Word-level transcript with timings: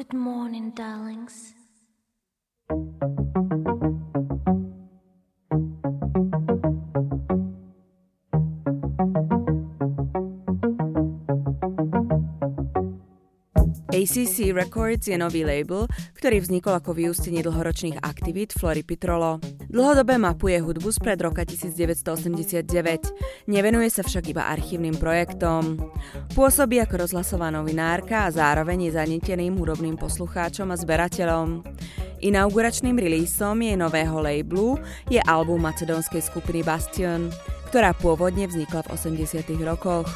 Good 0.00 0.14
morning, 0.14 0.70
darlings. 0.70 1.52
ACC 13.90 14.54
Records 14.54 15.10
je 15.10 15.18
nový 15.18 15.42
label, 15.42 15.90
ktorý 16.14 16.38
vznikol 16.38 16.78
ako 16.78 16.94
vyústenie 16.94 17.42
dlhoročných 17.42 17.98
aktivít 18.06 18.54
Flory 18.54 18.86
Pitrolo. 18.86 19.42
Dlhodobé 19.66 20.14
mapuje 20.14 20.62
hudbu 20.62 20.94
spred 20.94 21.18
roka 21.18 21.42
1989, 21.42 22.70
nevenuje 23.50 23.90
sa 23.90 24.06
však 24.06 24.30
iba 24.30 24.46
archívnym 24.46 24.94
projektom. 24.94 25.90
Pôsobí 26.38 26.78
ako 26.78 27.02
rozhlasová 27.02 27.50
novinárka 27.50 28.30
a 28.30 28.32
zároveň 28.34 28.86
je 28.86 28.90
zanieteným 28.94 29.58
hudobným 29.58 29.98
poslucháčom 29.98 30.70
a 30.70 30.78
zberateľom. 30.78 31.66
Inauguračným 32.22 32.94
releaseom 32.94 33.58
jej 33.58 33.74
nového 33.74 34.22
labelu 34.22 34.78
je 35.10 35.18
album 35.26 35.66
macedónskej 35.66 36.22
skupiny 36.22 36.62
Bastion, 36.62 37.26
ktorá 37.74 37.90
pôvodne 37.98 38.46
vznikla 38.46 38.86
v 38.86 38.94
80 38.94 39.50
rokoch. 39.66 40.06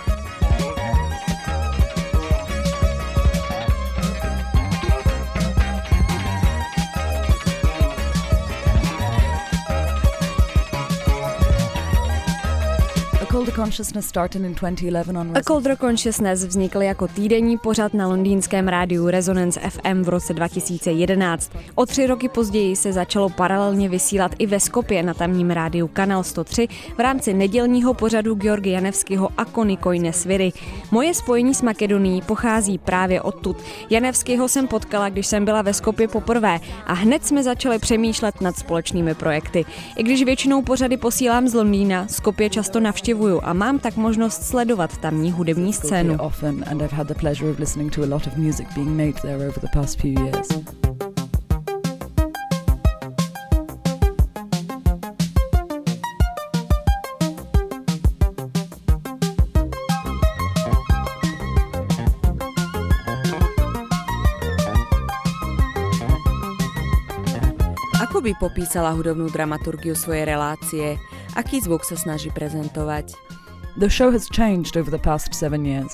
Colder 13.34 13.54
Consciousness 13.54 14.06
started 14.06 14.44
in 14.44 14.54
2011 14.54 15.16
on 15.16 15.36
A 15.36 15.42
Colder 15.42 15.76
Consciousness 15.76 16.44
vznikl 16.44 16.82
jako 16.82 17.08
týdenní 17.08 17.58
pořad 17.58 17.94
na 17.94 18.06
londýnském 18.06 18.68
rádiu 18.68 19.08
Resonance 19.08 19.60
FM 19.60 20.02
v 20.02 20.08
roce 20.08 20.34
2011. 20.34 21.52
O 21.74 21.86
tři 21.86 22.06
roky 22.06 22.28
později 22.28 22.76
se 22.76 22.92
začalo 22.92 23.28
paralelně 23.28 23.88
vysílat 23.88 24.32
i 24.38 24.46
ve 24.46 24.60
Skopě 24.60 25.02
na 25.02 25.14
tamním 25.14 25.50
rádiu 25.50 25.88
Kanal 25.88 26.22
103 26.22 26.68
v 26.96 27.00
rámci 27.00 27.34
nedělního 27.34 27.94
pořadu 27.94 28.34
Georgi 28.34 28.70
Janevského 28.70 29.28
a 29.36 29.44
Konikojne 29.44 30.12
Sviry. 30.12 30.52
Moje 30.90 31.14
spojení 31.14 31.54
s 31.54 31.62
Makedonií 31.62 32.22
pochází 32.22 32.78
právě 32.78 33.22
odtud. 33.22 33.56
Janevského 33.90 34.48
jsem 34.48 34.68
potkala, 34.68 35.08
když 35.08 35.26
jsem 35.26 35.44
byla 35.44 35.62
ve 35.62 35.74
Skopě 35.74 36.08
poprvé 36.08 36.60
a 36.86 36.92
hned 36.92 37.26
jsme 37.26 37.42
začali 37.42 37.78
přemýšlet 37.78 38.40
nad 38.40 38.56
společnými 38.56 39.14
projekty. 39.14 39.64
I 39.96 40.02
když 40.02 40.24
většinou 40.24 40.62
pořady 40.62 40.96
posílám 40.96 41.48
z 41.48 41.54
Londýna, 41.54 42.06
Skopje 42.08 42.50
často 42.50 42.80
navštěvuju 43.24 43.40
a 43.44 43.52
mám 43.52 43.78
tak 43.78 43.96
možnost 43.96 44.42
sledovat 44.42 44.96
tamní 44.98 45.32
hudební 45.32 45.72
scénu. 45.72 46.16
often 46.20 46.64
and 46.70 46.82
I've 46.82 46.96
had 46.96 47.08
the 47.08 47.14
pleasure 47.14 47.50
of 47.50 47.58
listening 47.58 47.92
to 47.92 48.02
a 48.02 48.06
lot 48.06 48.26
of 48.26 48.36
music 48.36 48.66
being 48.74 48.96
made 48.96 49.14
there 49.22 49.48
over 49.48 49.60
the 49.60 49.68
past 49.72 50.00
few 50.00 50.12
years. 50.12 50.48
Ako 68.04 68.22
by 68.22 68.36
popísala 68.38 68.94
hudobnú 68.94 69.26
dramaturgiu 69.26 69.98
svojej 69.98 70.22
relácie? 70.22 71.13
Aký 71.34 71.58
zvuk 71.58 71.82
sa 71.82 71.98
snaží 71.98 72.30
prezentovať? 72.30 73.10
The 73.74 73.90
show 73.90 74.14
has 74.14 74.30
changed 74.30 74.78
over 74.78 74.86
the 74.86 75.02
past 75.02 75.34
seven 75.34 75.66
years. 75.66 75.90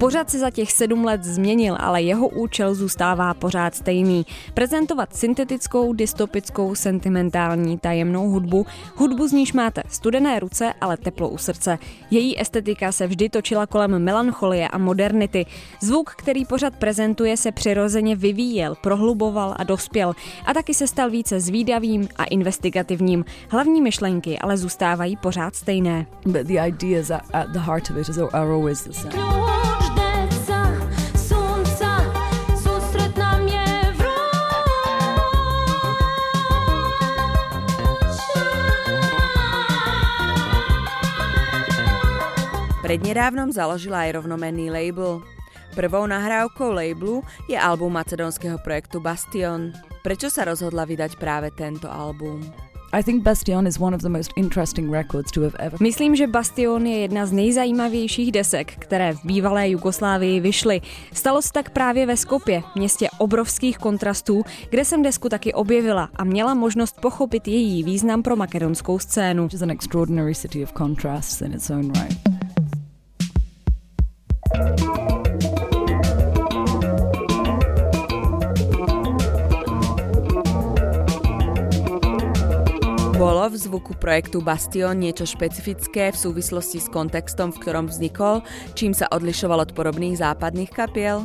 Pořád 0.00 0.30
se 0.30 0.38
za 0.38 0.50
těch 0.50 0.72
sedm 0.72 1.04
let 1.04 1.24
změnil, 1.24 1.76
ale 1.80 2.02
jeho 2.02 2.28
účel 2.28 2.74
zůstává 2.74 3.34
pořád 3.34 3.74
stejný. 3.74 4.26
Prezentovat 4.54 5.16
syntetickou, 5.16 5.92
dystopickou, 5.92 6.74
sentimentální, 6.74 7.78
tajemnou 7.78 8.30
hudbu, 8.30 8.66
hudbu 8.96 9.28
z 9.28 9.32
níž 9.32 9.52
máte 9.52 9.82
studené 9.88 10.40
ruce, 10.40 10.72
ale 10.80 10.96
teplo 10.96 11.28
u 11.28 11.38
srdce. 11.38 11.78
Její 12.10 12.40
estetika 12.40 12.92
se 12.92 13.06
vždy 13.06 13.28
točila 13.28 13.66
kolem 13.66 13.98
melancholie 13.98 14.68
a 14.68 14.78
modernity. 14.78 15.46
Zvuk, 15.82 16.10
který 16.10 16.44
pořád 16.44 16.76
prezentuje, 16.76 17.36
se 17.36 17.52
přirozeně 17.52 18.16
vyvíjel, 18.16 18.74
prohluboval 18.74 19.54
a 19.56 19.64
dospěl. 19.64 20.14
A 20.46 20.54
taky 20.54 20.74
se 20.74 20.86
stal 20.86 21.10
více 21.10 21.40
zvídavým 21.40 22.08
a 22.16 22.24
investigativním. 22.24 23.24
Hlavní 23.48 23.82
myšlenky 23.82 24.38
ale 24.38 24.56
zůstávají 24.56 25.16
pořád 25.16 25.56
stejné. 25.56 26.06
But 26.26 26.46
the 26.46 26.58
ideas 26.66 27.10
at, 27.10 27.48
the 27.52 27.58
heart 27.58 27.90
of 27.90 27.96
it 27.96 28.08
is, 28.08 28.18
are 28.18 28.52
always 28.52 28.65
je 28.66 28.92
Prednedávnom 42.86 43.50
založila 43.50 44.06
aj 44.06 44.22
rovnomenný 44.22 44.70
label. 44.70 45.18
Prvou 45.74 46.06
nahrávkou 46.06 46.70
labelu 46.70 47.18
je 47.50 47.58
album 47.58 47.98
macedónskeho 47.98 48.62
projektu 48.62 49.02
Bastion. 49.02 49.74
Prečo 50.06 50.30
sa 50.30 50.46
rozhodla 50.46 50.86
vydať 50.86 51.18
práve 51.18 51.50
tento 51.50 51.90
album? 51.90 52.65
I 52.92 53.02
think 53.02 53.22
Bastion 53.22 53.66
is 53.66 53.80
one 53.80 53.96
of 53.96 54.02
the 54.02 54.08
most 54.08 54.30
interesting 54.36 54.90
records 54.90 55.32
to 55.32 55.40
have 55.42 55.54
ever. 55.58 55.78
Myslím, 55.82 56.16
že 56.16 56.26
Bastion 56.26 56.86
je 56.86 56.98
jedna 56.98 57.26
z 57.26 57.32
nejzajímavějších 57.32 58.32
desek, 58.32 58.72
které 58.78 59.12
v 59.12 59.24
bývalé 59.24 59.68
Jugoslávii 59.68 60.40
vyšly. 60.40 60.80
Stalo 61.12 61.42
se 61.42 61.52
tak 61.52 61.70
právě 61.70 62.06
ve 62.06 62.16
Skopě, 62.16 62.62
městě 62.74 63.08
obrovských 63.18 63.78
kontrastů, 63.78 64.42
kde 64.70 64.84
jsem 64.84 65.02
desku 65.02 65.28
taky 65.28 65.54
objevila 65.54 66.08
a 66.16 66.24
měla 66.24 66.54
možnost 66.54 67.00
pochopit 67.00 67.48
její 67.48 67.82
význam 67.84 68.22
pro 68.22 68.36
makedonskou 68.36 68.98
scénu. 68.98 69.48
Is 69.52 69.62
an 69.62 69.70
extraordinary 69.70 70.34
city 70.34 70.62
of 70.62 70.72
contrasts 70.72 71.40
in 71.40 71.52
its 71.54 71.70
own 71.70 71.92
right. 71.92 72.18
Bolo 83.16 83.48
v 83.48 83.56
zvuku 83.56 83.96
projektu 83.96 84.44
Bastion 84.44 84.92
niečo 85.00 85.24
špecifické 85.24 86.12
v 86.12 86.20
súvislosti 86.20 86.84
s 86.84 86.92
kontextom, 86.92 87.48
v 87.48 87.64
ktorom 87.64 87.88
vznikol, 87.88 88.44
čím 88.76 88.92
sa 88.92 89.08
odlišoval 89.08 89.64
od 89.64 89.70
podobných 89.72 90.20
západných 90.20 90.68
kapiel? 90.68 91.24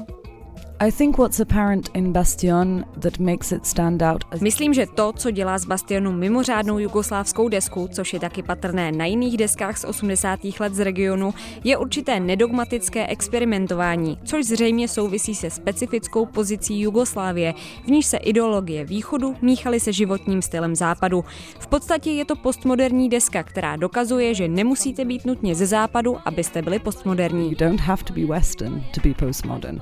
Myslím, 4.42 4.74
že 4.74 4.86
to, 4.96 5.14
co 5.14 5.32
dělá 5.32 5.58
z 5.58 5.66
Bastionu 5.66 6.12
mimořádnou 6.12 6.80
jugoslávskou 6.80 7.50
desku, 7.50 7.88
což 7.92 8.14
je 8.14 8.20
taky 8.20 8.44
patrné 8.44 8.92
na 8.92 9.06
jiných 9.06 9.38
deskách 9.38 9.78
z 9.78 9.86
80. 9.86 10.40
let 10.60 10.74
z 10.74 10.80
regionu, 10.80 11.34
je 11.64 11.78
určité 11.78 12.20
nedogmatické 12.20 13.08
experimentování, 13.08 14.18
což 14.24 14.46
zřejmě 14.46 14.88
souvisí 14.88 15.36
se 15.36 15.50
specifickou 15.50 16.26
pozicí 16.26 16.82
Jugoslávie, 16.82 17.54
v 17.86 17.88
níž 17.88 18.06
se 18.06 18.18
ideologie 18.18 18.86
východu 18.86 19.36
míchaly 19.42 19.80
se 19.80 19.94
životním 19.94 20.42
stylem 20.42 20.76
západu. 20.76 21.26
V 21.60 21.68
podstatě 21.68 22.12
je 22.12 22.26
to 22.26 22.36
postmoderní 22.36 23.10
deska, 23.10 23.44
která 23.44 23.76
dokazuje, 23.76 24.34
že 24.34 24.48
nemusíte 24.48 25.06
být 25.06 25.26
nutně 25.26 25.56
ze 25.56 25.66
západu, 25.66 26.18
abyste 26.26 26.62
byli 26.62 26.80
postmoderní. 26.80 27.52
you 27.52 27.58
don't 27.60 27.80
have 27.80 28.04
to 28.04 28.14
be 28.14 28.26
Western 28.26 28.84
to 28.94 29.02
be 29.10 29.14
postmodern, 29.14 29.82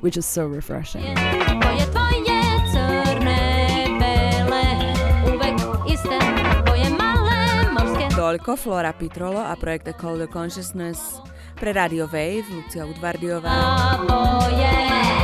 which 0.00 0.16
is 0.16 0.26
so 0.26 0.46
refreshing. 0.46 1.02
Toliko 8.16 8.56
Flora 8.56 8.92
Pitrolo 8.92 9.40
a 9.40 9.56
projekt 9.56 9.88
Ecole 9.88 10.18
de 10.18 10.26
Consciousness 10.26 11.20
pre 11.54 11.72
Radio 11.72 12.06
Wave, 12.06 12.44
Lucia 12.50 12.84
Udvardiová. 12.84 13.50
A 13.50 15.15